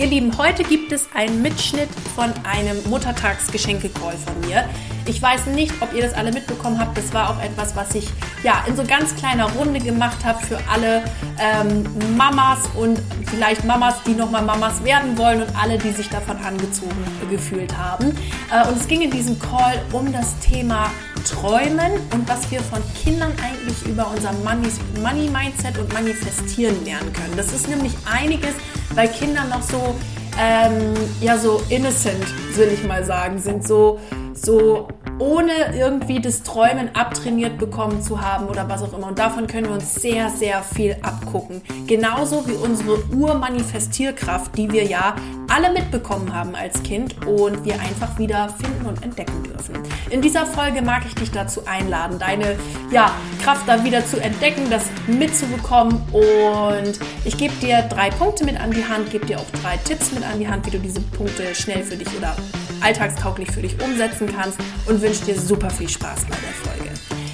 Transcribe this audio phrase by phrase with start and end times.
[0.00, 4.64] Ihr Lieben, heute gibt es einen Mitschnitt von einem Muttertagsgeschenke-Call von mir.
[5.04, 6.96] Ich weiß nicht, ob ihr das alle mitbekommen habt.
[6.96, 8.08] Das war auch etwas, was ich
[8.42, 11.02] ja in so ganz kleiner Runde gemacht habe für alle
[11.38, 11.84] ähm,
[12.16, 16.96] Mamas und vielleicht Mamas, die nochmal Mamas werden wollen und alle, die sich davon angezogen
[17.28, 18.16] gefühlt haben.
[18.50, 20.90] Äh, und es ging in diesem Call um das Thema
[21.24, 27.36] Träumen und was wir von Kindern eigentlich über unser Money-Mindset und Manifestieren lernen können.
[27.36, 28.54] Das ist nämlich einiges,
[28.94, 29.94] weil Kinder noch so
[30.38, 32.24] ähm, ja so innocent,
[32.56, 34.00] will ich mal sagen, sind so
[34.42, 39.08] so ohne irgendwie das Träumen abtrainiert bekommen zu haben oder was auch immer.
[39.08, 41.60] Und davon können wir uns sehr, sehr viel abgucken.
[41.86, 45.14] Genauso wie unsere Urmanifestierkraft, die wir ja
[45.48, 49.74] alle mitbekommen haben als Kind und wir einfach wieder finden und entdecken dürfen.
[50.08, 52.56] In dieser Folge mag ich dich dazu einladen, deine
[52.90, 53.10] ja,
[53.42, 56.00] Kraft dann wieder zu entdecken, das mitzubekommen.
[56.12, 60.12] Und ich gebe dir drei Punkte mit an die Hand, gebe dir auch drei Tipps
[60.12, 62.34] mit an die Hand, wie du diese Punkte schnell für dich oder
[62.82, 66.90] alltagstauglich für dich umsetzen kannst und wünsche dir super viel Spaß bei der Folge.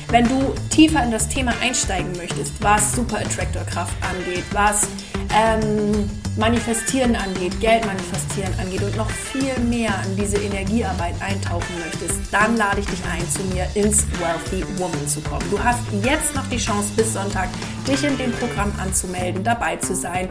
[0.08, 4.86] Wenn du tiefer in das Thema einsteigen möchtest, was Super Attractor Kraft angeht, was
[5.34, 12.20] ähm, Manifestieren angeht, Geld manifestieren angeht und noch viel mehr in diese Energiearbeit eintauchen möchtest,
[12.30, 15.44] dann lade ich dich ein, zu mir ins Wealthy Woman zu kommen.
[15.50, 17.48] Du hast jetzt noch die Chance, bis Sonntag
[17.88, 20.28] dich in dem Programm anzumelden, dabei zu sein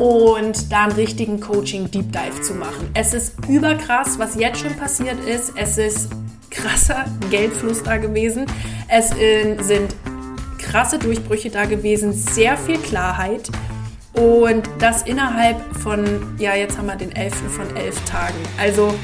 [0.00, 2.90] und da einen richtigen Coaching Deep Dive zu machen.
[2.94, 5.52] Es ist überkrass, was jetzt schon passiert ist.
[5.56, 6.10] Es ist
[6.50, 8.46] krasser Geldfluss da gewesen.
[8.88, 9.94] Es sind
[10.58, 13.50] krasse Durchbrüche da gewesen, sehr viel Klarheit.
[14.14, 16.04] Und das innerhalb von,
[16.38, 17.34] ja, jetzt haben wir den 11.
[17.50, 18.38] von 11 Tagen.
[18.58, 18.94] Also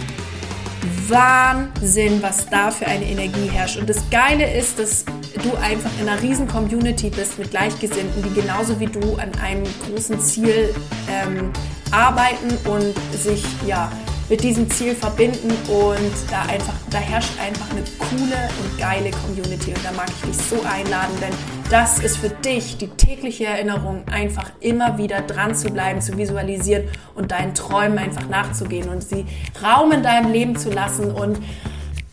[1.09, 3.77] Wahnsinn, was da für eine Energie herrscht.
[3.77, 5.05] Und das Geile ist, dass
[5.43, 9.65] du einfach in einer riesen Community bist mit Gleichgesinnten, die genauso wie du an einem
[9.87, 10.73] großen Ziel
[11.11, 11.53] ähm,
[11.91, 13.91] arbeiten und sich ja
[14.29, 19.73] mit diesem Ziel verbinden und da einfach, da herrscht einfach eine coole und geile Community
[19.73, 24.03] und da mag ich dich so einladen, denn das ist für dich die tägliche Erinnerung,
[24.11, 29.25] einfach immer wieder dran zu bleiben, zu visualisieren und deinen Träumen einfach nachzugehen und sie
[29.63, 31.39] Raum in deinem Leben zu lassen und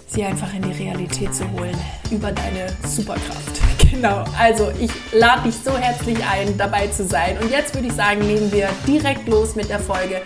[0.07, 1.75] sie einfach in die Realität zu holen
[2.12, 3.62] über deine Superkraft.
[3.90, 7.38] Genau, also ich lade dich so herzlich ein, dabei zu sein.
[7.41, 10.22] Und jetzt würde ich sagen, nehmen wir direkt los mit der Folge.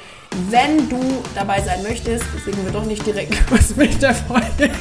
[0.49, 0.99] Wenn du
[1.35, 4.71] dabei sein möchtest, deswegen wir doch nicht direkt los mit der Folge.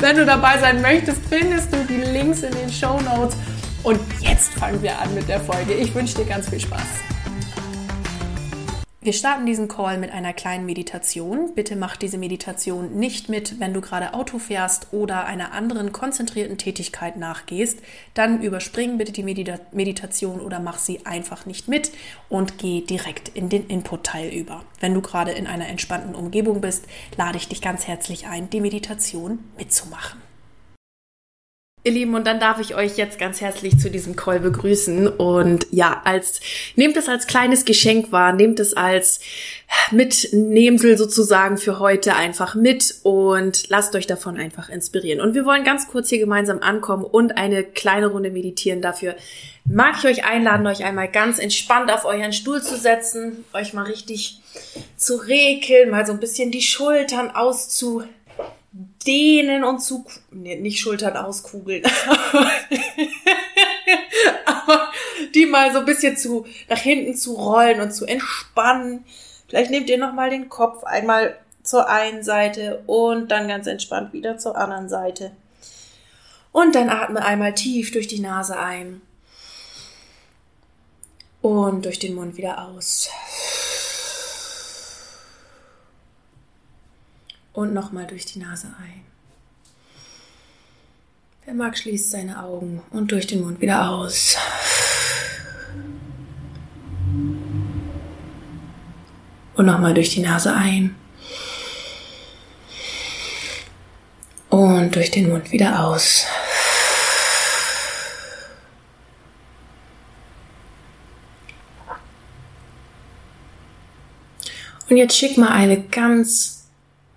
[0.00, 3.36] Wenn du dabei sein möchtest, findest du die Links in den Show Notes.
[3.82, 5.74] Und jetzt fangen wir an mit der Folge.
[5.74, 6.82] Ich wünsche dir ganz viel Spaß.
[9.08, 11.54] Wir starten diesen Call mit einer kleinen Meditation.
[11.54, 16.58] Bitte mach diese Meditation nicht mit, wenn du gerade Auto fährst oder einer anderen konzentrierten
[16.58, 17.78] Tätigkeit nachgehst.
[18.12, 21.90] Dann überspring bitte die Medita Meditation oder mach sie einfach nicht mit
[22.28, 24.62] und geh direkt in den Input-Teil über.
[24.80, 26.84] Wenn du gerade in einer entspannten Umgebung bist,
[27.16, 30.27] lade ich dich ganz herzlich ein, die Meditation mitzumachen.
[31.84, 35.06] Ihr Lieben, und dann darf ich euch jetzt ganz herzlich zu diesem Call begrüßen.
[35.06, 36.40] Und ja, als
[36.74, 39.20] nehmt es als kleines Geschenk wahr, nehmt es als
[39.92, 45.20] Mitnehmsel sozusagen für heute einfach mit und lasst euch davon einfach inspirieren.
[45.20, 48.82] Und wir wollen ganz kurz hier gemeinsam ankommen und eine kleine Runde meditieren.
[48.82, 49.14] Dafür
[49.64, 53.84] mag ich euch einladen, euch einmal ganz entspannt auf euren Stuhl zu setzen, euch mal
[53.84, 54.40] richtig
[54.96, 58.02] zu rekeln, mal so ein bisschen die Schultern auszu
[59.06, 61.82] dehnen und zu, nee, nicht Schultern auskugeln,
[64.44, 64.92] aber
[65.34, 69.04] die mal so ein bisschen zu, nach hinten zu rollen und zu entspannen.
[69.48, 74.38] Vielleicht nehmt ihr nochmal den Kopf einmal zur einen Seite und dann ganz entspannt wieder
[74.38, 75.32] zur anderen Seite.
[76.52, 79.00] Und dann atme einmal tief durch die Nase ein
[81.42, 83.10] und durch den Mund wieder aus.
[87.52, 89.04] Und nochmal durch die Nase ein.
[91.44, 94.36] Wer mag, schließt seine Augen und durch den Mund wieder aus.
[99.54, 100.94] Und nochmal durch die Nase ein.
[104.50, 106.26] Und durch den Mund wieder aus.
[114.90, 116.57] Und jetzt schick mal eine ganz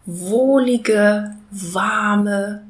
[0.06, 2.66] wohlige, warme,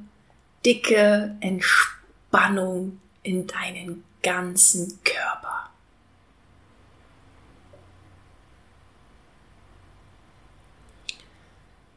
[0.65, 5.69] dicke Entspannung in deinen ganzen Körper.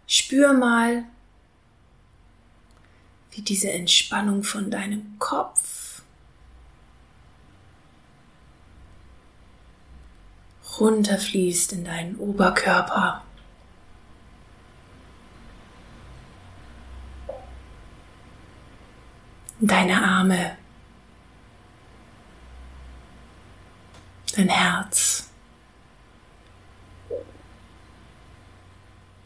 [0.06, 1.04] Spür mal,
[3.32, 6.02] wie diese Entspannung von deinem Kopf
[10.78, 13.23] runterfließt in deinen Oberkörper.
[19.66, 20.58] Deine Arme,
[24.36, 25.30] dein Herz.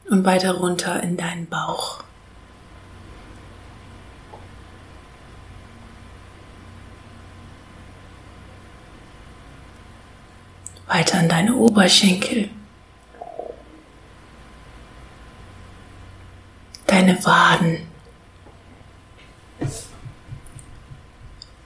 [0.09, 2.05] Und weiter runter in deinen Bauch.
[10.87, 12.49] weiter an deine Oberschenkel,
[16.87, 17.87] deine Waden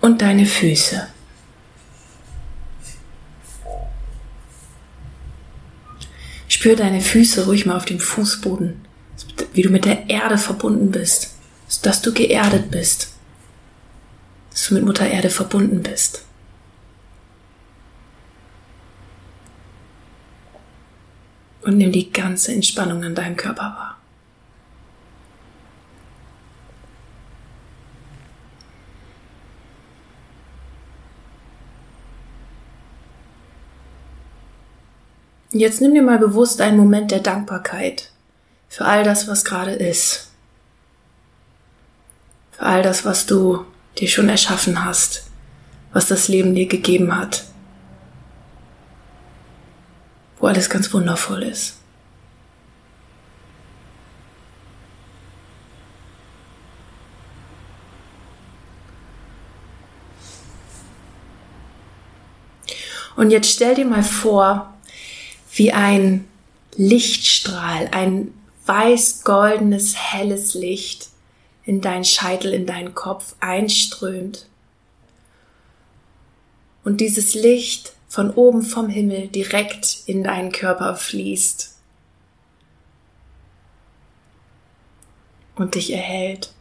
[0.02, 1.08] und deine Füße.
[6.48, 8.84] Spür deine Füße ruhig mal auf dem Fußboden,
[9.54, 11.34] wie du mit der Erde verbunden bist,
[11.82, 13.14] dass du geerdet bist,
[14.50, 16.26] dass du mit Mutter Erde verbunden bist.
[21.62, 24.01] und nimm die ganze Entspannung in deinem Körper wahr.
[35.52, 38.10] Jetzt nimm dir mal bewusst einen Moment der Dankbarkeit
[38.68, 40.30] für all das, was gerade ist.
[42.52, 43.64] Für all das, was du
[43.98, 45.24] dir schon erschaffen hast,
[45.92, 47.44] was das Leben dir gegeben hat
[50.42, 51.78] wo alles ganz wundervoll ist.
[63.14, 64.71] Und jetzt stell dir mal vor,
[65.54, 66.26] wie ein
[66.76, 68.32] Lichtstrahl, ein
[68.66, 71.08] weiß-goldenes, helles Licht
[71.64, 74.48] in deinen Scheitel, in deinen Kopf einströmt.
[76.84, 81.76] Und dieses Licht von oben vom Himmel direkt in deinen Körper fließt
[85.54, 86.52] und dich erhält,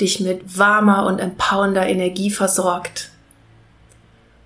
[0.00, 3.10] dich mit warmer und empowernder Energie versorgt,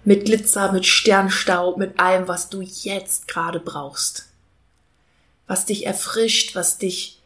[0.04, 4.28] mit Glitzer, mit Sternstaub, mit allem, was du jetzt gerade brauchst,
[5.46, 7.20] was dich erfrischt, was dich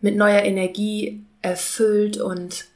[0.00, 2.66] mit neuer Energie erfüllt und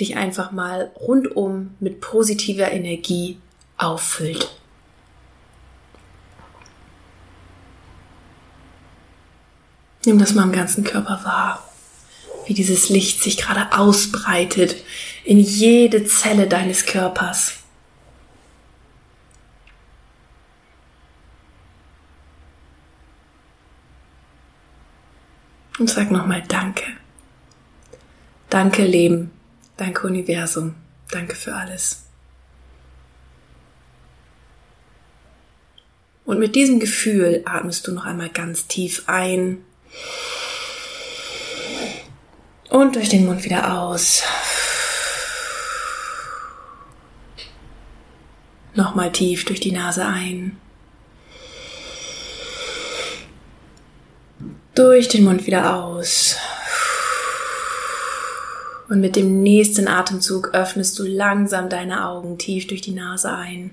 [0.00, 3.38] dich einfach mal rundum mit positiver Energie
[3.78, 4.50] auffüllt.
[10.04, 11.68] Nimm das mal im ganzen Körper wahr,
[12.46, 14.76] wie dieses Licht sich gerade ausbreitet
[15.26, 17.54] in jede Zelle deines Körpers.
[25.78, 26.84] Und sag nochmal Danke.
[28.48, 29.32] Danke Leben,
[29.76, 30.76] danke Universum,
[31.10, 32.04] danke für alles.
[36.24, 39.64] Und mit diesem Gefühl atmest du noch einmal ganz tief ein
[42.68, 44.22] und durch den Mund wieder aus.
[48.76, 50.60] Nochmal tief durch die Nase ein.
[54.74, 56.36] Durch den Mund wieder aus.
[58.90, 63.70] Und mit dem nächsten Atemzug öffnest du langsam deine Augen tief durch die Nase ein.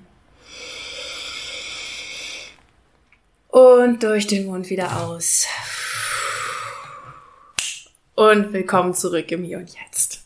[3.50, 5.45] Und durch den Mund wieder aus.
[8.15, 10.23] Und willkommen zurück im Hier und Jetzt.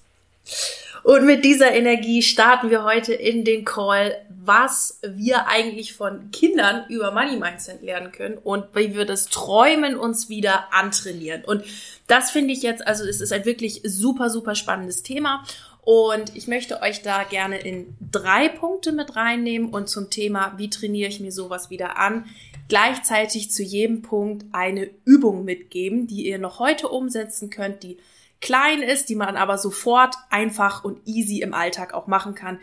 [1.07, 6.83] Und mit dieser Energie starten wir heute in den Call, was wir eigentlich von Kindern
[6.89, 11.45] über Money Mindset lernen können und wie wir das Träumen uns wieder antrainieren.
[11.45, 11.63] Und
[12.07, 15.45] das finde ich jetzt, also es ist ein wirklich super, super spannendes Thema.
[15.81, 20.69] Und ich möchte euch da gerne in drei Punkte mit reinnehmen und zum Thema, wie
[20.69, 22.25] trainiere ich mir sowas wieder an,
[22.67, 27.97] gleichzeitig zu jedem Punkt eine Übung mitgeben, die ihr noch heute umsetzen könnt, die
[28.41, 32.59] klein ist, die man aber sofort einfach und easy im Alltag auch machen kann.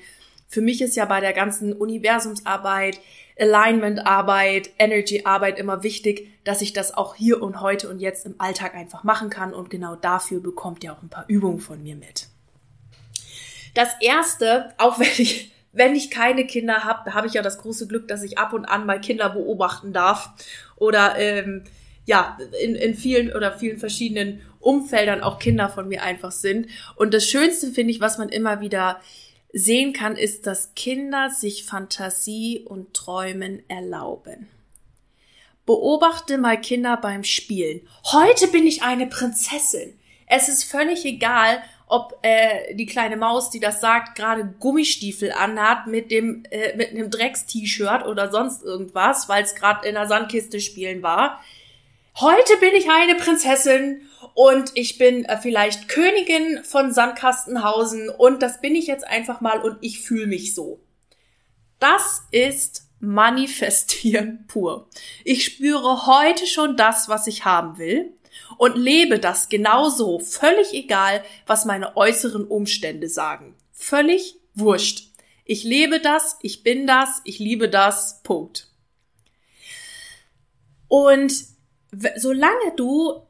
[0.48, 3.00] Für mich ist ja bei der ganzen Universumsarbeit,
[3.38, 8.74] Alignment-Arbeit, Energy-Arbeit immer wichtig, dass ich das auch hier und heute und jetzt im Alltag
[8.74, 12.28] einfach machen kann und genau dafür bekommt ihr auch ein paar Übungen von mir mit.
[13.74, 17.88] Das erste, auch wenn ich wenn ich keine Kinder habe, habe ich ja das große
[17.88, 20.30] Glück, dass ich ab und an mal Kinder beobachten darf
[20.76, 21.64] oder ähm,
[22.06, 26.68] ja in, in vielen oder vielen verschiedenen Umfeldern auch Kinder von mir einfach sind.
[26.96, 29.00] Und das Schönste finde ich, was man immer wieder
[29.52, 34.48] sehen kann, ist, dass Kinder sich Fantasie und Träumen erlauben.
[35.66, 37.88] Beobachte mal Kinder beim Spielen.
[38.06, 39.98] Heute bin ich eine Prinzessin.
[40.26, 45.86] Es ist völlig egal, ob äh, die kleine Maus, die das sagt, gerade Gummistiefel anhat
[45.86, 50.60] mit dem äh, mit einem Drecks-T-Shirt oder sonst irgendwas, weil es gerade in der Sandkiste
[50.60, 51.40] spielen war.
[52.20, 58.60] Heute bin ich eine Prinzessin und ich bin äh, vielleicht Königin von Sandkastenhausen und das
[58.60, 60.78] bin ich jetzt einfach mal und ich fühle mich so.
[61.80, 64.88] Das ist manifestieren pur.
[65.24, 68.12] Ich spüre heute schon das, was ich haben will
[68.58, 73.56] und lebe das genauso, völlig egal, was meine äußeren Umstände sagen.
[73.72, 75.08] Völlig wurscht.
[75.44, 78.68] Ich lebe das, ich bin das, ich liebe das, Punkt.
[80.86, 81.53] Und
[82.16, 83.22] solange du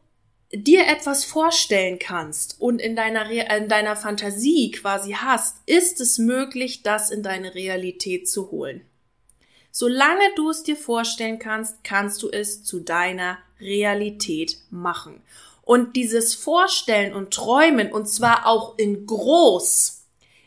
[0.53, 6.83] dir etwas vorstellen kannst und in deiner, in deiner Fantasie quasi hast, ist es möglich,
[6.83, 8.83] das in deine Realität zu holen.
[9.71, 15.21] Solange du es dir vorstellen kannst, kannst du es zu deiner Realität machen.
[15.63, 20.05] Und dieses Vorstellen und Träumen, und zwar auch in groß,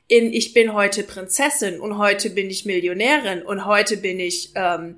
[0.07, 4.95] in ich bin heute Prinzessin und heute bin ich Millionärin und heute bin ich ähm,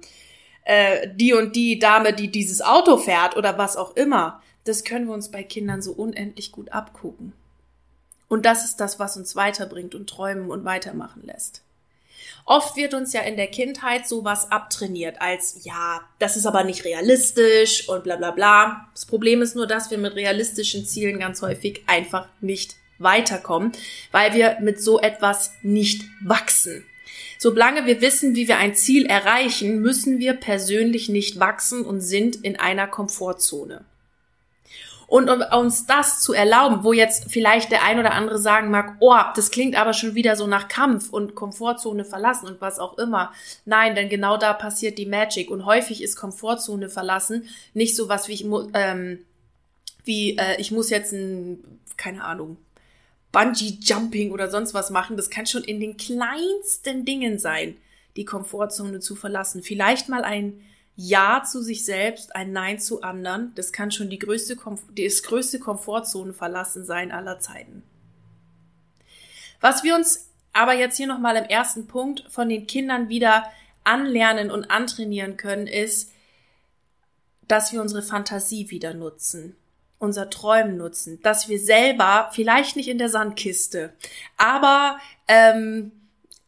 [0.70, 5.08] äh, die und die Dame, die dieses Auto fährt oder was auch immer, das können
[5.08, 7.34] wir uns bei Kindern so unendlich gut abgucken.
[8.28, 11.64] Und das ist das, was uns weiterbringt und träumen und weitermachen lässt.
[12.46, 16.86] Oft wird uns ja in der Kindheit sowas abtrainiert als, ja, das ist aber nicht
[16.86, 18.90] realistisch und bla bla bla.
[18.94, 23.72] Das Problem ist nur, dass wir mit realistischen Zielen ganz häufig einfach nicht weiterkommen,
[24.12, 26.86] weil wir mit so etwas nicht wachsen.
[27.42, 32.36] Solange wir wissen, wie wir ein Ziel erreichen, müssen wir persönlich nicht wachsen und sind
[32.36, 33.86] in einer Komfortzone.
[35.08, 38.98] Und um uns das zu erlauben, wo jetzt vielleicht der ein oder andere sagen mag,
[39.00, 42.98] oh, das klingt aber schon wieder so nach Kampf und Komfortzone verlassen und was auch
[42.98, 43.32] immer.
[43.64, 45.50] Nein, denn genau da passiert die Magic.
[45.50, 49.20] Und häufig ist Komfortzone verlassen nicht so was wie ich, ähm,
[50.04, 51.64] wie äh, ich muss jetzt ein,
[51.96, 52.58] keine Ahnung,
[53.32, 55.18] Bungee-Jumping oder sonst was machen.
[55.18, 57.78] Das kann schon in den kleinsten Dingen sein,
[58.16, 59.64] die Komfortzone zu verlassen.
[59.64, 60.62] Vielleicht mal ein
[60.96, 64.58] ja zu sich selbst, ein Nein zu anderen, das kann schon die größte,
[64.98, 67.84] das größte Komfortzone verlassen sein aller Zeiten.
[69.62, 73.46] Was wir uns aber jetzt hier nochmal im ersten Punkt von den Kindern wieder
[73.86, 76.12] anlernen und antrainieren können, ist,
[77.48, 79.56] dass wir unsere Fantasie wieder nutzen,
[80.00, 83.94] unser Träumen nutzen, dass wir selber, vielleicht nicht in der Sandkiste,
[84.38, 85.92] aber ähm,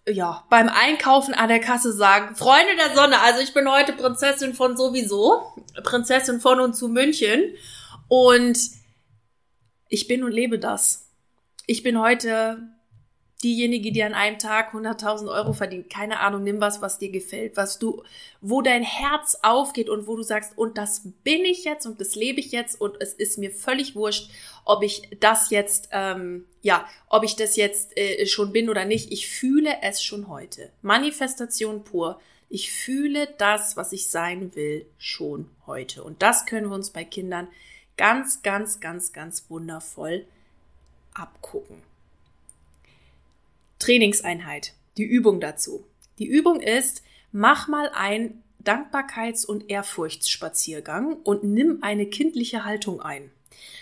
[0.08, 4.54] ja, beim Einkaufen an der Kasse sagen, Freunde der Sonne, also ich bin heute Prinzessin
[4.54, 5.54] von sowieso,
[5.84, 7.56] Prinzessin von und zu München
[8.08, 8.58] und
[9.90, 11.10] ich bin und lebe das.
[11.68, 12.58] Ich bin heute
[13.42, 15.90] diejenige, die an einem Tag 100.000 Euro verdient.
[15.90, 18.04] Keine Ahnung, nimm was, was dir gefällt, was du,
[18.40, 22.16] wo dein Herz aufgeht und wo du sagst, und das bin ich jetzt und das
[22.16, 24.30] lebe ich jetzt und es ist mir völlig wurscht,
[24.64, 29.12] ob ich das jetzt, ähm, ja, ob ich das jetzt äh, schon bin oder nicht.
[29.12, 30.72] Ich fühle es schon heute.
[30.82, 32.20] Manifestation pur.
[32.50, 36.04] Ich fühle das, was ich sein will, schon heute.
[36.04, 37.48] Und das können wir uns bei Kindern
[37.98, 40.26] ganz, ganz, ganz, ganz wundervoll
[41.14, 41.91] abgucken.
[43.82, 44.74] Trainingseinheit.
[44.98, 45.86] Die Übung dazu.
[46.20, 53.32] Die Übung ist, mach mal ein Dankbarkeits- und Ehrfurchtsspaziergang und nimm eine kindliche Haltung ein.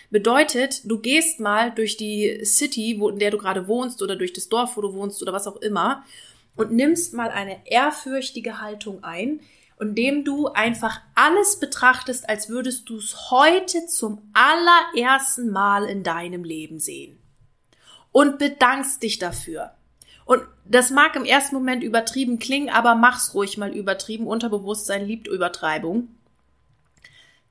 [0.09, 4.33] Bedeutet, du gehst mal durch die City, wo, in der du gerade wohnst oder durch
[4.33, 6.03] das Dorf, wo du wohnst oder was auch immer
[6.55, 9.41] und nimmst mal eine ehrfürchtige Haltung ein,
[9.79, 16.43] indem du einfach alles betrachtest, als würdest du es heute zum allerersten Mal in deinem
[16.43, 17.19] Leben sehen.
[18.11, 19.73] Und bedankst dich dafür.
[20.29, 24.27] Und das mag im ersten Moment übertrieben klingen, aber mach's ruhig mal übertrieben.
[24.27, 26.09] Unterbewusstsein liebt Übertreibung.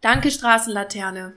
[0.00, 1.34] Danke, Straßenlaterne.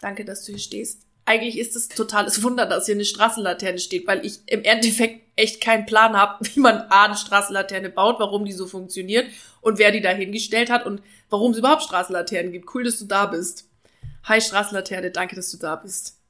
[0.00, 1.02] Danke, dass du hier stehst.
[1.24, 5.60] Eigentlich ist es totales Wunder, dass hier eine Straßenlaterne steht, weil ich im Endeffekt echt
[5.60, 9.26] keinen Plan habe, wie man A, eine Straßenlaterne baut, warum die so funktioniert
[9.62, 12.72] und wer die da hingestellt hat und warum es überhaupt Straßenlaternen gibt.
[12.72, 13.68] Cool, dass du da bist.
[14.22, 16.20] Hi Straßenlaterne, danke, dass du da bist.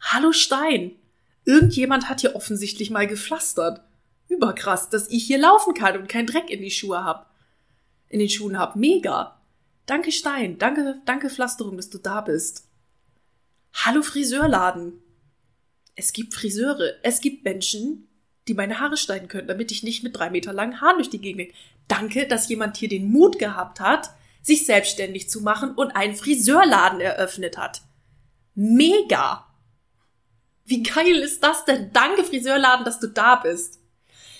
[0.00, 0.96] Hallo Stein.
[1.44, 3.82] Irgendjemand hat hier offensichtlich mal gepflastert.
[4.28, 7.30] Überkrass, dass ich hier laufen kann und keinen Dreck in die Schuhe hab.
[8.08, 8.76] In den Schuhen hab.
[8.76, 9.40] Mega.
[9.86, 10.58] Danke Stein.
[10.58, 12.66] Danke, danke Pflasterung, dass du da bist.
[13.74, 14.94] Hallo Friseurladen.
[15.96, 16.94] Es gibt Friseure.
[17.02, 18.08] Es gibt Menschen,
[18.48, 21.20] die meine Haare schneiden können, damit ich nicht mit drei Meter langen Haaren durch die
[21.20, 21.52] Gegend.
[21.88, 24.10] Danke, dass jemand hier den Mut gehabt hat,
[24.42, 27.82] sich selbstständig zu machen und einen Friseurladen eröffnet hat.
[28.54, 29.46] Mega.
[30.64, 31.90] Wie geil ist das denn?
[31.92, 33.80] Danke, Friseurladen, dass du da bist.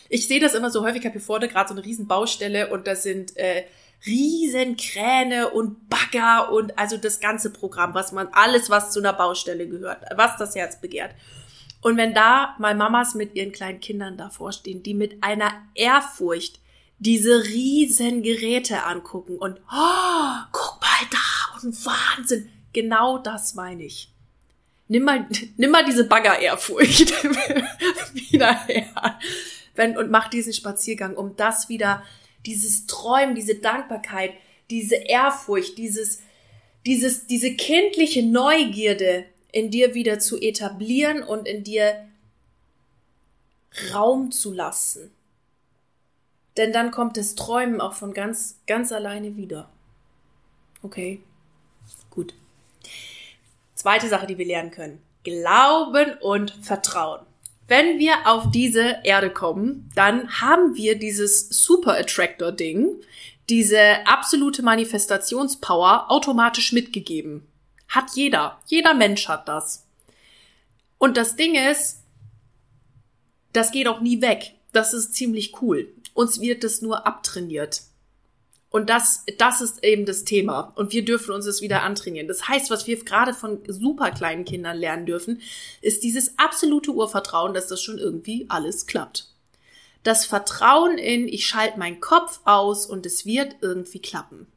[0.09, 2.71] Ich sehe das immer so häufig, ich habe hier vorne gerade so eine riesen Baustelle
[2.71, 3.65] und da sind äh,
[4.07, 9.67] Riesenkräne und Bagger und also das ganze Programm, was man, alles, was zu einer Baustelle
[9.67, 11.15] gehört, was das Herz begehrt.
[11.81, 16.61] Und wenn da mal Mamas mit ihren kleinen Kindern davor stehen, die mit einer Ehrfurcht
[16.99, 24.14] diese riesen Geräte angucken und oh, guck mal da und Wahnsinn, genau das meine ich.
[24.89, 25.27] Nimm mal,
[25.57, 27.25] nimm mal diese Bagger-Ehrfurcht
[28.15, 29.19] wieder her.
[29.75, 32.03] Wenn, und mach diesen Spaziergang, um das wieder
[32.47, 34.33] dieses Träumen, diese Dankbarkeit,
[34.71, 36.21] diese Ehrfurcht, dieses,
[36.87, 42.07] dieses, diese kindliche Neugierde in dir wieder zu etablieren und in dir
[43.93, 45.11] Raum zu lassen.
[46.57, 49.69] Denn dann kommt das Träumen auch von ganz, ganz alleine wieder.
[50.83, 51.21] Okay.
[53.75, 55.03] Zweite Sache, die wir lernen können.
[55.25, 57.21] Glauben und Vertrauen.
[57.67, 63.01] Wenn wir auf diese Erde kommen, dann haben wir dieses Super Attractor Ding,
[63.49, 67.47] diese absolute Manifestationspower automatisch mitgegeben.
[67.89, 68.61] Hat jeder.
[68.67, 69.87] Jeder Mensch hat das.
[70.99, 72.03] Und das Ding ist,
[73.53, 74.55] das geht auch nie weg.
[74.73, 75.93] Das ist ziemlich cool.
[76.13, 77.83] Uns wird das nur abtrainiert.
[78.75, 80.73] Und das, das ist eben das Thema.
[80.75, 82.27] Und wir dürfen uns das wieder antrainieren.
[82.27, 85.41] Das heißt, was wir gerade von super kleinen Kindern lernen dürfen,
[85.81, 89.29] ist dieses absolute Urvertrauen, dass das schon irgendwie alles klappt.
[90.03, 94.49] Das Vertrauen in, ich schalte meinen Kopf aus und es wird irgendwie klappen.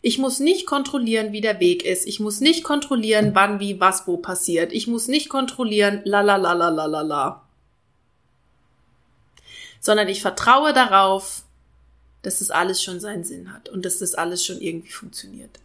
[0.00, 2.06] Ich muss nicht kontrollieren, wie der Weg ist.
[2.06, 4.72] Ich muss nicht kontrollieren, wann, wie, was, wo passiert.
[4.72, 7.42] Ich muss nicht kontrollieren, la la la la la la la.
[9.80, 11.43] Sondern ich vertraue darauf,
[12.24, 15.60] dass das alles schon seinen Sinn hat und dass das alles schon irgendwie funktioniert.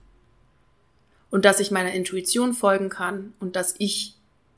[1.31, 4.15] Und dass ich meiner Intuition folgen kann und dass ich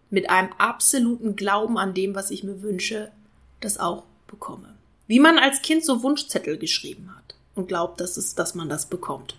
[0.09, 3.11] mit einem absoluten Glauben an dem, was ich mir wünsche,
[3.59, 4.75] das auch bekomme.
[5.07, 8.87] Wie man als Kind so Wunschzettel geschrieben hat und glaubt, dass es, dass man das
[8.87, 9.35] bekommt.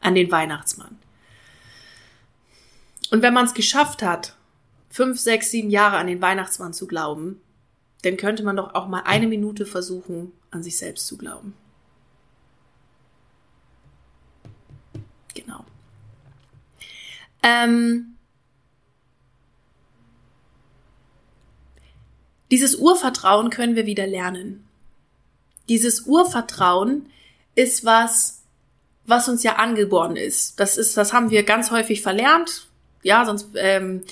[0.00, 0.98] An den Weihnachtsmann.
[3.10, 4.36] Und wenn man es geschafft hat,
[4.90, 7.40] fünf, sechs, sieben Jahre an den Weihnachtsmann zu glauben,
[8.06, 11.54] dann könnte man doch auch mal eine Minute versuchen, an sich selbst zu glauben.
[15.34, 15.64] Genau.
[17.42, 18.16] Ähm,
[22.52, 24.64] dieses Urvertrauen können wir wieder lernen.
[25.68, 27.10] Dieses Urvertrauen
[27.56, 28.44] ist was,
[29.04, 30.60] was uns ja angeboren ist.
[30.60, 32.68] Das ist, das haben wir ganz häufig verlernt.
[33.02, 34.04] Ja, sonst ähm,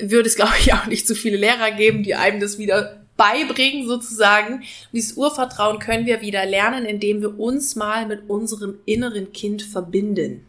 [0.00, 3.86] würde es, glaube ich, auch nicht so viele Lehrer geben, die einem das wieder beibringen
[3.86, 4.54] sozusagen.
[4.54, 9.62] Und dieses Urvertrauen können wir wieder lernen, indem wir uns mal mit unserem inneren Kind
[9.62, 10.46] verbinden.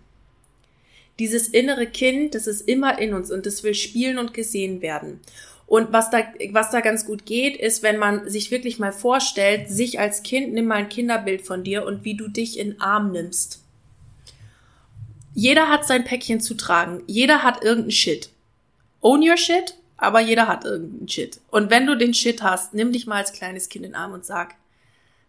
[1.17, 5.19] Dieses innere Kind, das ist immer in uns und das will spielen und gesehen werden.
[5.67, 9.69] Und was da, was da ganz gut geht, ist, wenn man sich wirklich mal vorstellt,
[9.69, 13.11] sich als Kind, nimm mal ein Kinderbild von dir und wie du dich in Arm
[13.11, 13.61] nimmst.
[15.35, 17.03] Jeder hat sein Päckchen zu tragen.
[17.05, 18.29] Jeder hat irgendeinen Shit.
[19.01, 21.41] Own your shit aber jeder hat irgendeinen Shit.
[21.51, 24.13] Und wenn du den Shit hast, nimm dich mal als kleines Kind in den Arm
[24.13, 24.55] und sag,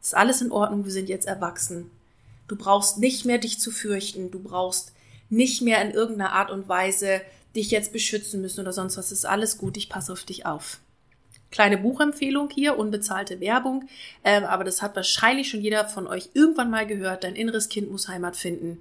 [0.01, 1.91] ist alles in Ordnung, wir sind jetzt erwachsen.
[2.49, 4.93] Du brauchst nicht mehr dich zu fürchten, du brauchst
[5.29, 7.21] nicht mehr in irgendeiner Art und Weise
[7.55, 9.13] dich jetzt beschützen müssen oder sonst was.
[9.13, 10.79] Ist alles gut, ich passe auf dich auf.
[11.51, 13.89] Kleine Buchempfehlung hier, unbezahlte Werbung,
[14.23, 17.25] ähm, aber das hat wahrscheinlich schon jeder von euch irgendwann mal gehört.
[17.25, 18.81] Dein inneres Kind muss Heimat finden.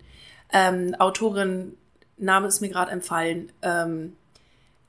[0.54, 1.76] Ähm, Autorin,
[2.18, 3.52] Name ist mir gerade empfallen.
[3.64, 4.14] Ähm,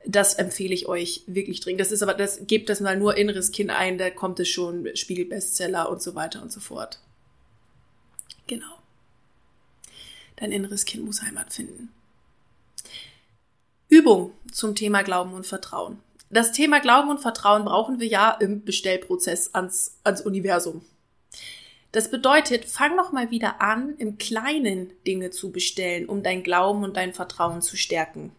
[0.06, 1.80] das empfehle ich euch wirklich dringend.
[1.80, 4.88] Das ist aber, das gebt das mal nur inneres Kind ein, da kommt es schon,
[4.94, 7.00] Spiegelbestseller und so weiter und so fort.
[8.46, 8.78] Genau.
[10.36, 11.90] Dein inneres Kind muss Heimat finden.
[13.88, 15.98] Übung zum Thema Glauben und Vertrauen.
[16.30, 20.82] Das Thema Glauben und Vertrauen brauchen wir ja im Bestellprozess ans, ans Universum.
[21.92, 26.84] Das bedeutet, fang noch mal wieder an, im Kleinen Dinge zu bestellen, um dein Glauben
[26.84, 28.30] und dein Vertrauen zu stärken.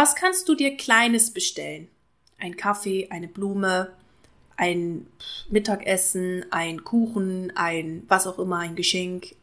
[0.00, 1.88] Was kannst du dir Kleines bestellen?
[2.38, 3.90] Ein Kaffee, eine Blume,
[4.56, 5.08] ein
[5.50, 9.34] Mittagessen, ein Kuchen, ein was auch immer, ein Geschenk,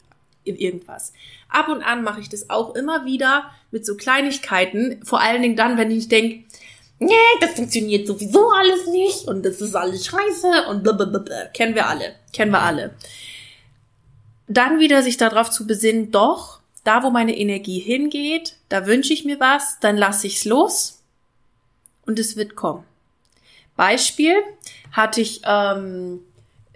[0.46, 1.12] irgendwas.
[1.50, 5.58] Ab und an mache ich das auch immer wieder mit so Kleinigkeiten, vor allen Dingen
[5.58, 6.46] dann, wenn ich denke,
[7.00, 11.48] nee, das funktioniert sowieso alles nicht und das ist alles scheiße und blablabla.
[11.48, 12.96] Kennen wir alle, kennen wir alle.
[14.48, 19.26] Dann wieder sich darauf zu besinnen, doch, da wo meine Energie hingeht, da wünsche ich
[19.26, 21.02] mir was, dann lasse ich es los
[22.06, 22.86] und es wird kommen.
[23.76, 24.36] Beispiel
[24.94, 26.20] hatte ich, ähm,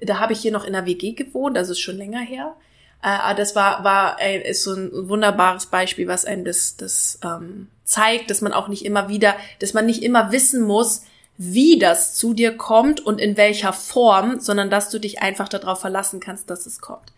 [0.02, 2.56] da habe ich hier noch in der WG gewohnt, das ist schon länger her.
[3.04, 7.68] Äh, das war, war äh, ist so ein wunderbares Beispiel, was einem das, das ähm,
[7.86, 11.04] zeigt, dass man auch nicht immer wieder, dass man nicht immer wissen muss,
[11.38, 15.80] wie das zu dir kommt und in welcher Form, sondern dass du dich einfach darauf
[15.80, 17.14] verlassen kannst, dass es kommt.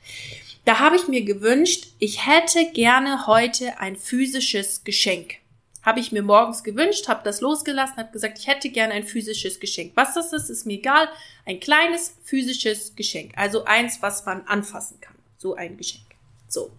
[0.65, 5.35] Da habe ich mir gewünscht, ich hätte gerne heute ein physisches Geschenk.
[5.81, 9.59] Habe ich mir morgens gewünscht, habe das losgelassen, habe gesagt, ich hätte gerne ein physisches
[9.59, 9.93] Geschenk.
[9.95, 11.09] Was das ist, ist mir egal.
[11.45, 13.31] Ein kleines physisches Geschenk.
[13.35, 15.15] Also eins, was man anfassen kann.
[15.37, 16.05] So ein Geschenk.
[16.47, 16.71] So.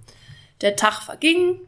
[0.61, 1.61] Der Tag verging.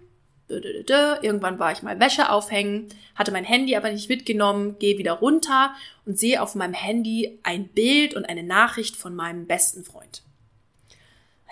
[0.46, 5.74] Irgendwann war ich mal Wäsche aufhängen, hatte mein Handy aber nicht mitgenommen, gehe wieder runter
[6.04, 10.22] und sehe auf meinem Handy ein Bild und eine Nachricht von meinem besten Freund.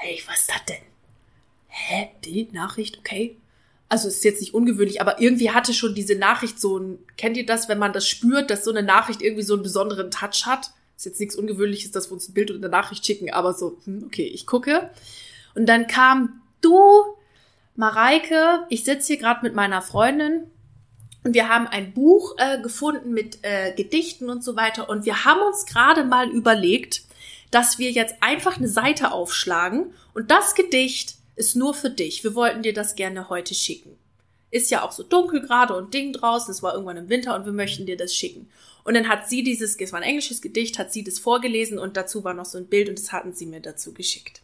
[0.03, 0.83] Hey, was ist das denn?
[1.69, 2.11] Hä?
[2.23, 3.37] Bild, Nachricht, okay
[3.93, 7.45] also ist jetzt nicht ungewöhnlich, aber irgendwie hatte schon diese Nachricht so ein, kennt ihr
[7.45, 10.71] das, wenn man das spürt, dass so eine Nachricht irgendwie so einen besonderen Touch hat?
[10.97, 13.77] Ist jetzt nichts Ungewöhnliches, dass wir uns ein Bild oder eine Nachricht schicken, aber so,
[13.85, 14.89] hm, okay, ich gucke.
[15.55, 16.79] Und dann kam du,
[17.77, 20.45] Mareike, ich sitze hier gerade mit meiner Freundin
[21.23, 25.27] und wir haben ein Buch äh, gefunden mit äh, Gedichten und so weiter und wir
[25.27, 27.03] haben uns gerade mal überlegt,
[27.53, 32.25] dass wir jetzt einfach eine Seite aufschlagen und das Gedicht ist nur für dich.
[32.25, 33.97] Wir wollten dir das gerne heute schicken.
[34.51, 36.51] Ist ja auch so dunkel gerade und Ding draußen.
[36.51, 38.51] Es war irgendwann im Winter und wir möchten dir das schicken.
[38.85, 41.97] Und dann hat sie dieses, es war ein englisches Gedicht, hat sie das vorgelesen und
[41.97, 44.43] dazu war noch so ein Bild und das hatten sie mir dazu geschickt.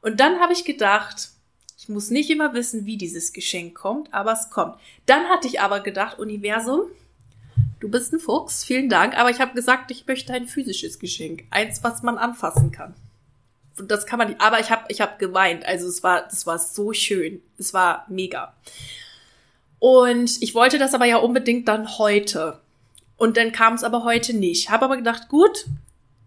[0.00, 1.30] Und dann habe ich gedacht,
[1.76, 4.76] ich muss nicht immer wissen, wie dieses Geschenk kommt, aber es kommt.
[5.06, 6.82] Dann hatte ich aber gedacht, Universum,
[7.80, 11.44] du bist ein Fuchs, vielen Dank, aber ich habe gesagt, ich möchte ein physisches Geschenk,
[11.50, 12.94] eins, was man anfassen kann
[13.86, 15.64] das kann man nicht, aber ich habe ich hab geweint.
[15.64, 17.42] Also es war, das war so schön.
[17.58, 18.54] Es war mega.
[19.78, 22.60] Und ich wollte das aber ja unbedingt dann heute.
[23.16, 24.70] Und dann kam es aber heute nicht.
[24.70, 25.66] Habe aber gedacht, gut,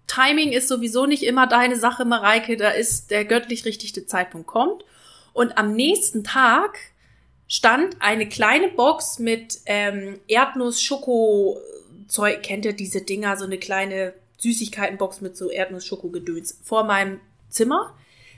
[0.07, 2.57] Timing ist sowieso nicht immer deine Sache, Mareike.
[2.57, 4.83] Da ist der göttlich richtige Zeitpunkt kommt.
[5.33, 6.77] Und am nächsten Tag
[7.51, 12.43] stand eine kleine Box mit ähm, Erdnuss-Schoko-Zeug.
[12.43, 13.35] Kennt ihr diese Dinger?
[13.35, 17.93] So eine kleine Süßigkeitenbox mit so Erdnuss-Schoko-Gedöns vor meinem Zimmer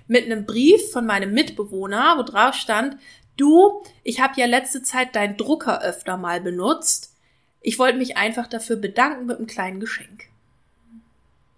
[0.08, 2.98] mit einem Brief von meinem Mitbewohner, wo drauf stand,
[3.38, 7.14] du, ich habe ja letzte Zeit deinen Drucker öfter mal benutzt.
[7.62, 10.24] Ich wollte mich einfach dafür bedanken mit einem kleinen Geschenk.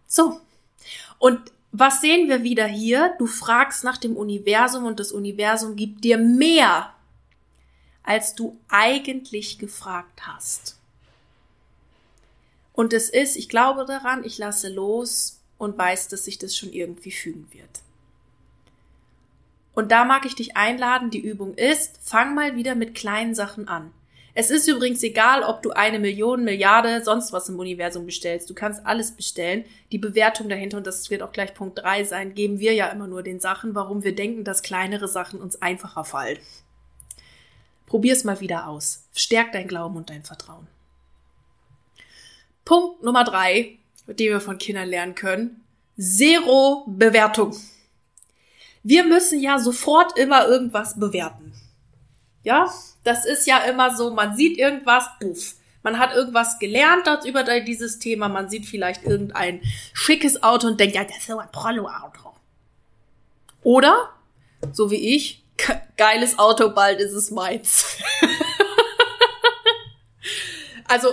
[0.07, 0.41] So.
[1.19, 1.39] Und
[1.71, 3.13] was sehen wir wieder hier?
[3.17, 6.91] Du fragst nach dem Universum und das Universum gibt dir mehr,
[8.05, 10.77] als du eigentlich gefragt hast.
[12.73, 16.73] Und es ist, ich glaube daran, ich lasse los, und weiß, dass sich das schon
[16.73, 17.81] irgendwie fügen wird.
[19.73, 23.67] Und da mag ich dich einladen, die Übung ist, fang mal wieder mit kleinen Sachen
[23.67, 23.91] an.
[24.33, 28.49] Es ist übrigens egal, ob du eine Million, Milliarde, sonst was im Universum bestellst.
[28.49, 29.63] Du kannst alles bestellen.
[29.93, 33.07] Die Bewertung dahinter, und das wird auch gleich Punkt drei sein, geben wir ja immer
[33.07, 36.37] nur den Sachen, warum wir denken, dass kleinere Sachen uns einfacher fallen.
[37.85, 39.03] Probier's mal wieder aus.
[39.15, 40.67] Stärk dein Glauben und dein Vertrauen.
[42.63, 45.61] Punkt Nummer drei die wir von Kindern lernen können.
[45.97, 47.55] Zero Bewertung.
[48.83, 51.53] Wir müssen ja sofort immer irgendwas bewerten.
[52.43, 52.71] Ja,
[53.03, 55.55] das ist ja immer so, man sieht irgendwas, puff.
[55.81, 59.61] Man hat irgendwas gelernt über dieses Thema, man sieht vielleicht irgendein
[59.93, 62.33] schickes Auto und denkt, ja, das ist so ein Prollo-Auto.
[63.61, 64.09] Oder,
[64.71, 65.43] so wie ich,
[65.97, 67.97] geiles Auto, bald ist es meins.
[70.87, 71.09] also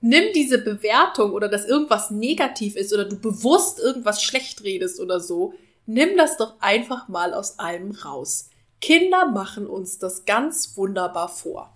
[0.00, 5.20] nimm diese Bewertung oder dass irgendwas negativ ist oder du bewusst irgendwas schlecht redest oder
[5.20, 5.54] so,
[5.86, 8.48] nimm das doch einfach mal aus allem raus.
[8.80, 11.72] Kinder machen uns das ganz wunderbar vor.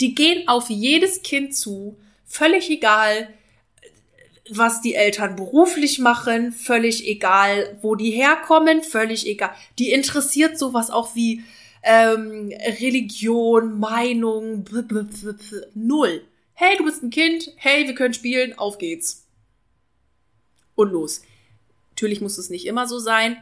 [0.00, 3.28] Die gehen auf jedes Kind zu, völlig egal,
[4.50, 9.50] was die Eltern beruflich machen, völlig egal, wo die herkommen, völlig egal.
[9.78, 11.42] Die interessiert sowas auch wie
[11.82, 14.64] ähm, Religion, Meinung,
[15.74, 16.22] null
[16.60, 19.28] hey, du bist ein Kind, hey, wir können spielen, auf geht's.
[20.74, 21.22] Und los.
[21.90, 23.36] Natürlich muss es nicht immer so sein.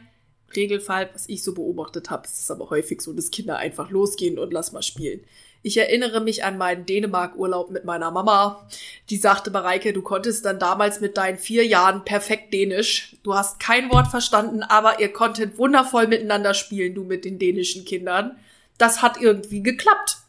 [0.55, 4.37] Regelfall, was ich so beobachtet habe, ist es aber häufig so, dass Kinder einfach losgehen
[4.37, 5.21] und lass mal spielen.
[5.67, 8.65] Ich erinnere mich an meinen Dänemark-Urlaub mit meiner Mama.
[9.09, 13.17] Die sagte, Mareike, du konntest dann damals mit deinen vier Jahren perfekt Dänisch.
[13.21, 17.83] Du hast kein Wort verstanden, aber ihr konntet wundervoll miteinander spielen, du mit den dänischen
[17.83, 18.37] Kindern.
[18.77, 20.19] Das hat irgendwie geklappt.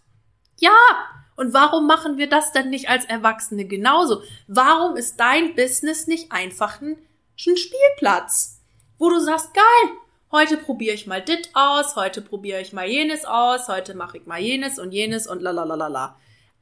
[0.59, 0.77] Ja,
[1.37, 4.23] und warum machen wir das denn nicht als Erwachsene genauso?
[4.49, 6.97] Warum ist dein Business nicht einfach ein,
[7.37, 8.59] Spielplatz,
[8.99, 9.97] wo du sagst, geil,
[10.33, 14.27] heute probiere ich mal dit aus, heute probiere ich mal jenes aus, heute mache ich
[14.27, 16.17] mal jenes und jenes und la la la la.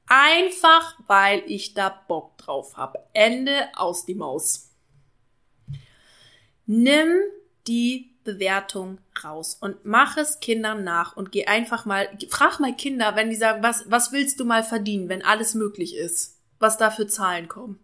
[0.07, 3.01] Einfach, weil ich da Bock drauf habe.
[3.13, 4.71] Ende aus die Maus.
[6.67, 7.17] Nimm
[7.67, 13.17] die Bewertung raus und mach es Kindern nach und geh einfach mal, frag mal Kinder,
[13.17, 16.37] wenn die sagen, was, was willst du mal verdienen, wenn alles möglich ist?
[16.59, 17.79] was da für Zahlen kommen.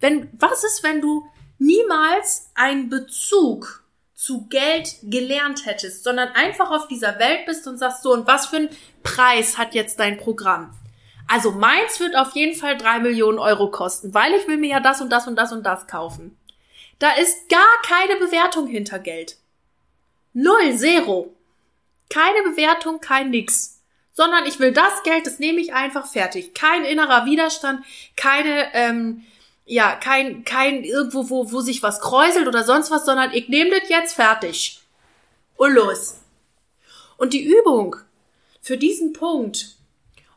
[0.00, 1.26] Wenn, was ist, wenn du
[1.58, 3.84] niemals einen Bezug
[4.18, 8.46] zu Geld gelernt hättest, sondern einfach auf dieser Welt bist und sagst so, und was
[8.46, 8.70] für einen
[9.04, 10.74] Preis hat jetzt dein Programm?
[11.28, 14.80] Also meins wird auf jeden Fall drei Millionen Euro kosten, weil ich will mir ja
[14.80, 16.36] das und das und das und das kaufen.
[16.98, 19.36] Da ist gar keine Bewertung hinter Geld.
[20.32, 21.32] Null, zero.
[22.10, 23.84] Keine Bewertung, kein nix.
[24.12, 26.54] Sondern ich will das Geld, das nehme ich einfach fertig.
[26.54, 27.84] Kein innerer Widerstand,
[28.16, 29.24] keine, ähm,
[29.68, 33.78] ja, kein, kein irgendwo, wo, wo sich was kräuselt oder sonst was, sondern ich nehme
[33.78, 34.80] das jetzt fertig.
[35.56, 36.18] Und los.
[37.18, 37.96] Und die Übung
[38.62, 39.76] für diesen Punkt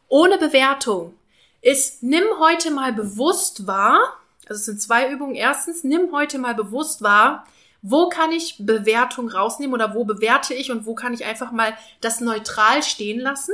[0.10, 1.13] ohne Bewertung
[1.62, 4.17] ist, nimm heute mal bewusst wahr,
[4.48, 5.36] also es sind zwei Übungen.
[5.36, 7.48] Erstens, nimm heute mal bewusst wahr,
[7.82, 11.78] wo kann ich Bewertung rausnehmen oder wo bewerte ich und wo kann ich einfach mal
[12.02, 13.54] das neutral stehen lassen.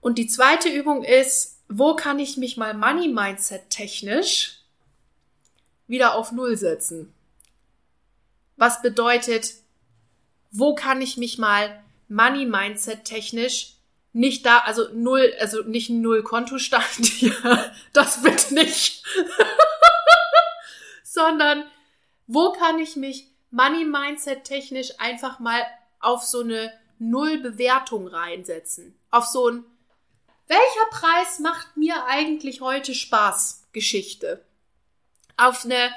[0.00, 4.58] Und die zweite Übung ist, wo kann ich mich mal Money Mindset technisch
[5.86, 7.14] wieder auf Null setzen?
[8.56, 9.54] Was bedeutet,
[10.50, 13.74] wo kann ich mich mal Money Mindset technisch
[14.12, 19.04] nicht da, also null, also nicht null Kontostand, ja, das bitte nicht.
[21.04, 21.64] Sondern
[22.26, 25.62] wo kann ich mich Money Mindset technisch einfach mal
[26.00, 28.98] auf so eine Null Bewertung reinsetzen?
[29.12, 29.64] Auf so ein,
[30.50, 33.68] welcher Preis macht mir eigentlich heute Spaß?
[33.72, 34.44] Geschichte.
[35.36, 35.90] Auf eine,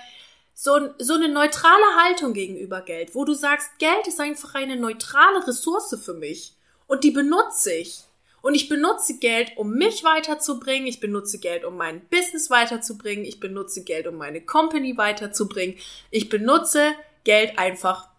[0.53, 5.45] so, so eine neutrale Haltung gegenüber Geld, wo du sagst, Geld ist einfach eine neutrale
[5.47, 6.53] Ressource für mich
[6.85, 8.03] und die benutze ich.
[8.43, 10.85] Und ich benutze Geld, um mich weiterzubringen.
[10.85, 13.23] Ich benutze Geld, um mein Business weiterzubringen.
[13.23, 15.77] Ich benutze Geld, um meine Company weiterzubringen.
[16.11, 18.09] Ich benutze Geld einfach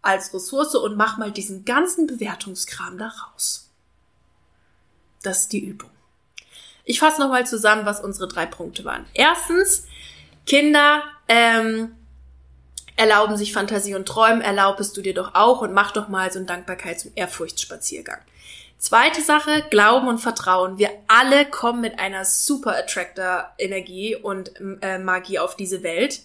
[0.00, 3.71] als Ressource und mach mal diesen ganzen Bewertungskram da raus.
[5.22, 5.90] Das ist die Übung.
[6.84, 9.06] Ich fasse nochmal zusammen, was unsere drei Punkte waren.
[9.14, 9.86] Erstens,
[10.46, 11.94] Kinder ähm,
[12.96, 16.38] erlauben sich Fantasie und Träumen, erlaubest du dir doch auch und mach doch mal so
[16.38, 18.18] einen Dankbarkeits- und Ehrfurchtsspaziergang.
[18.78, 20.76] Zweite Sache, Glauben und Vertrauen.
[20.76, 26.22] Wir alle kommen mit einer Super Attractor Energie und äh, Magie auf diese Welt.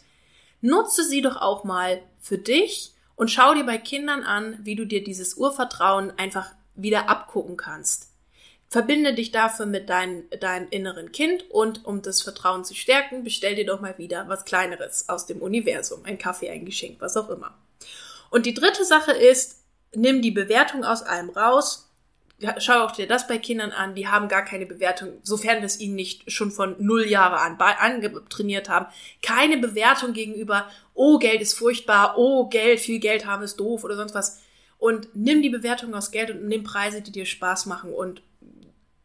[0.62, 4.86] Nutze sie doch auch mal für dich und schau dir bei Kindern an, wie du
[4.86, 8.07] dir dieses Urvertrauen einfach wieder abgucken kannst.
[8.70, 13.56] Verbinde dich dafür mit dein, deinem inneren Kind und um das Vertrauen zu stärken, bestell
[13.56, 16.04] dir doch mal wieder was Kleineres aus dem Universum.
[16.04, 17.58] Ein Kaffee, ein Geschenk, was auch immer.
[18.30, 19.64] Und die dritte Sache ist,
[19.96, 21.88] nimm die Bewertung aus allem raus,
[22.60, 25.80] schau auch dir das bei Kindern an, die haben gar keine Bewertung, sofern wir es
[25.80, 28.88] ihnen nicht schon von null Jahre an angetrainiert haben.
[29.24, 33.96] Keine Bewertung gegenüber, oh, Geld ist furchtbar, oh, Geld, viel Geld haben ist doof oder
[33.96, 34.42] sonst was.
[34.78, 38.22] Und nimm die Bewertung aus Geld und nimm Preise, die dir Spaß machen und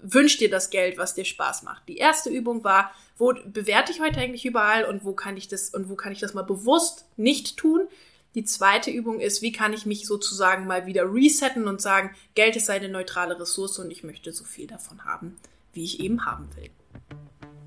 [0.02, 1.88] wünsch dir das Geld, was dir Spaß macht.
[1.88, 5.70] Die erste Übung war, wo bewerte ich heute eigentlich überall und wo kann ich das
[5.70, 7.86] und wo kann ich das mal bewusst nicht tun?
[8.34, 12.56] Die zweite Übung ist, wie kann ich mich sozusagen mal wieder resetten und sagen, Geld
[12.56, 15.36] ist eine neutrale Ressource und ich möchte so viel davon haben,
[15.72, 16.70] wie ich eben haben will.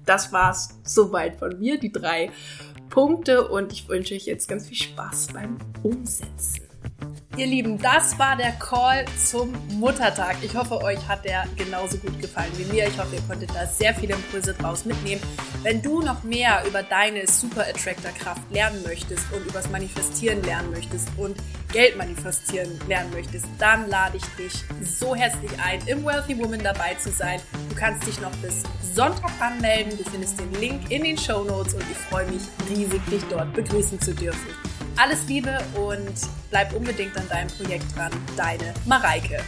[0.05, 2.31] Das war's soweit von mir, die drei
[2.89, 6.64] Punkte und ich wünsche euch jetzt ganz viel Spaß beim Umsetzen.
[7.37, 10.37] Ihr Lieben, das war der Call zum Muttertag.
[10.41, 12.87] Ich hoffe, euch hat der genauso gut gefallen wie mir.
[12.87, 15.21] Ich hoffe, ihr konntet da sehr viele Impulse draus mitnehmen.
[15.61, 20.71] Wenn du noch mehr über deine Super Attractor Kraft lernen möchtest und übers Manifestieren lernen
[20.71, 21.35] möchtest und
[21.73, 26.93] Geld manifestieren lernen möchtest, dann lade ich dich so herzlich ein, im Wealthy Woman dabei
[26.93, 27.41] zu sein.
[27.69, 29.97] Du kannst dich noch bis Sonntag anmelden.
[29.97, 33.53] Du findest den Link in den Show Notes und ich freue mich riesig, dich dort
[33.53, 34.74] begrüßen zu dürfen.
[34.97, 36.13] Alles Liebe und
[36.49, 38.11] bleib unbedingt an deinem Projekt dran.
[38.37, 39.39] Deine Mareike.